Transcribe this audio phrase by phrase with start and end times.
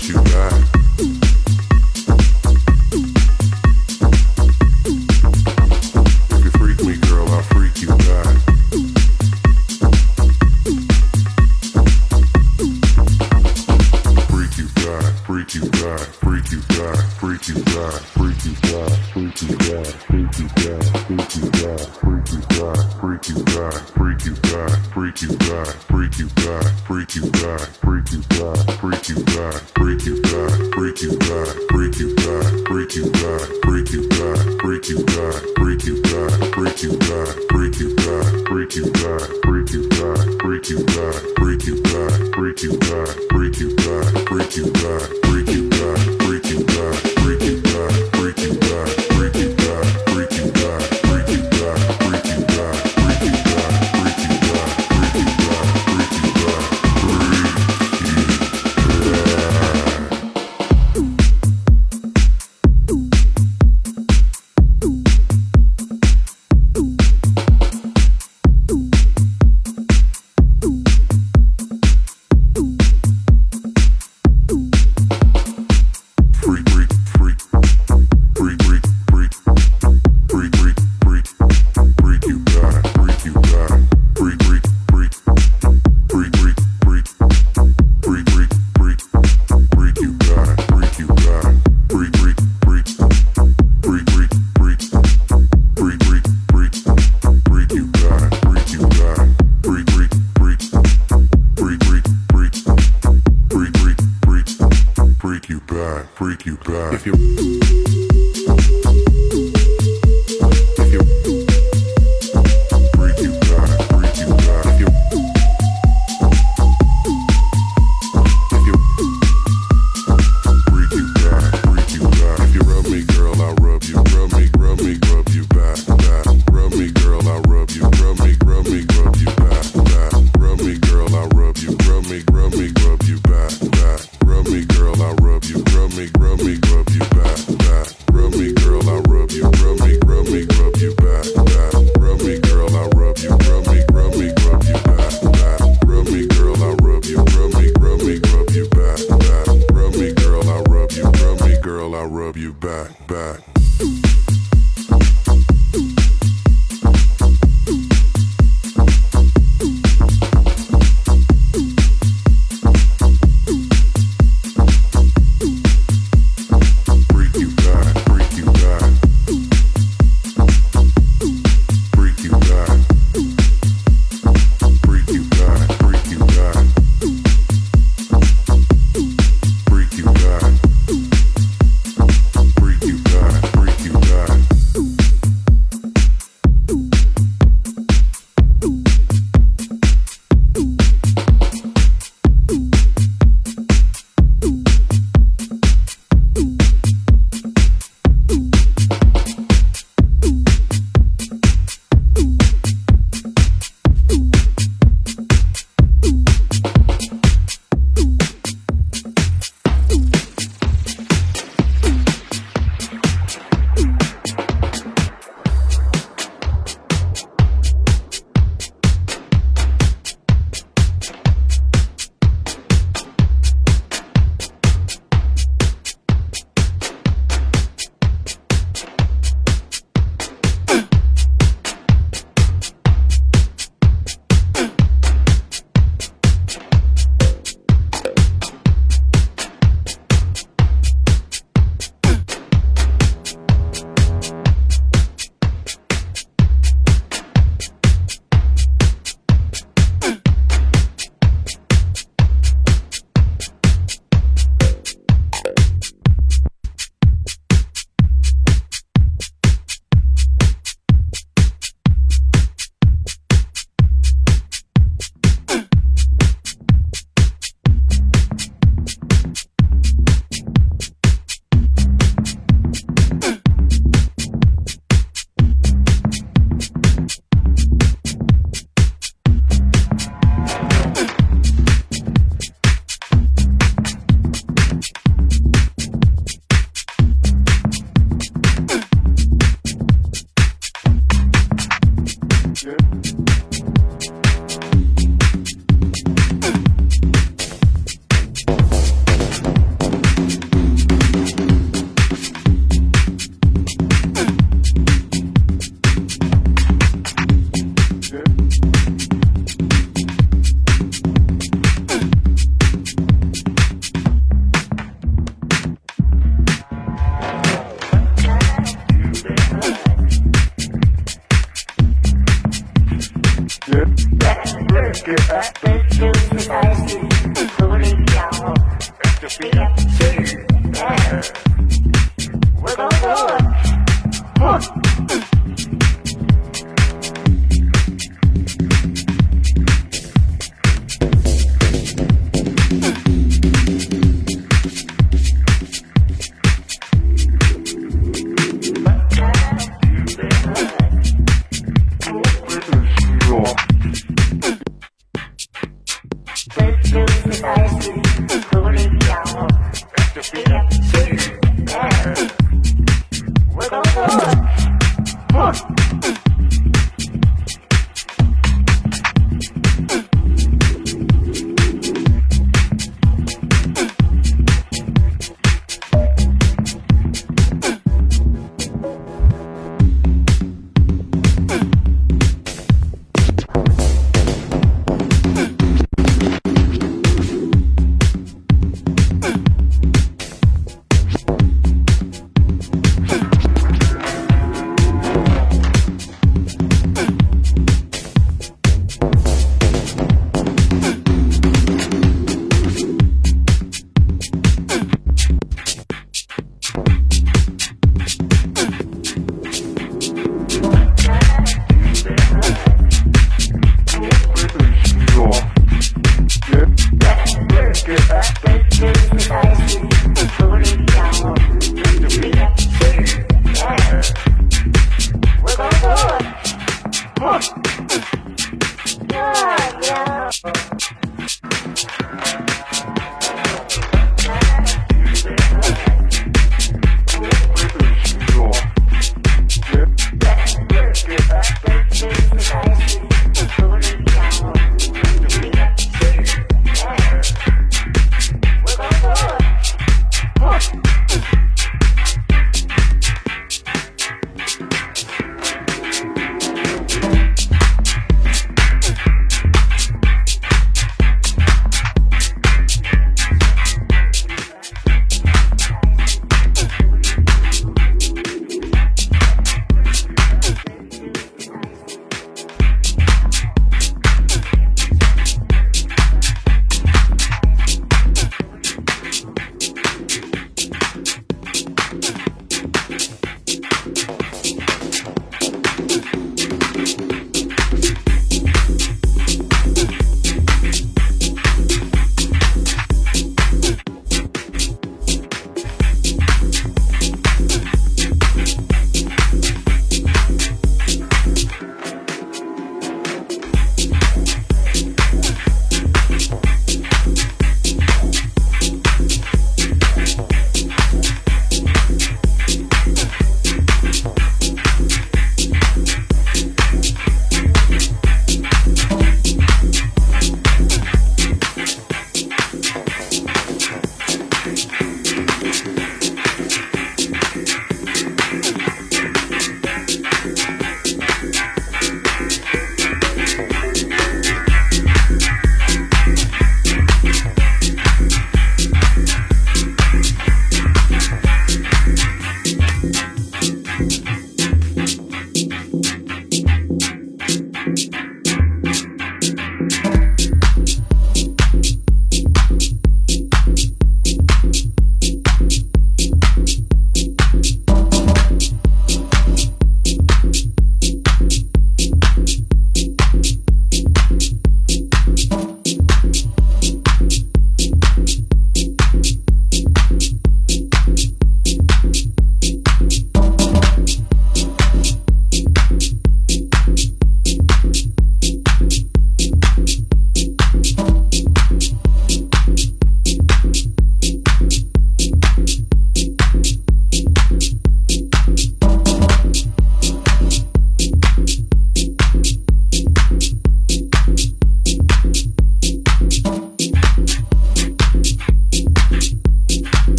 [0.00, 0.57] you got.